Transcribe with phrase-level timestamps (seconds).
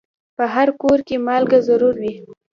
[0.37, 2.13] په هر کور کې مالګه ضرور وي.